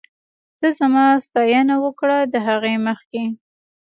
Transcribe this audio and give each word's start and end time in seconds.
ته 0.59 0.67
زما 0.79 1.05
ستاينه 1.25 1.75
وکړه، 1.83 2.17
د 2.33 2.35
هغې 2.47 2.75
مخکې 2.87 3.23